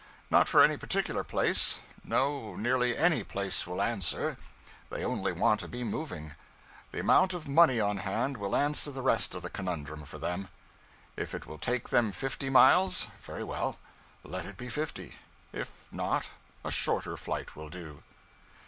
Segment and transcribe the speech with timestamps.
[0.31, 4.35] Not for any particular place; no, nearly any place will answer;
[4.89, 6.33] they only want to be moving.
[6.91, 10.47] The amount of money on hand will answer the rest of the conundrum for them.
[11.15, 13.77] If it will take them fifty miles, very well;
[14.23, 15.17] let it be fifty.
[15.53, 16.29] If not,
[16.65, 18.01] a shorter flight will do.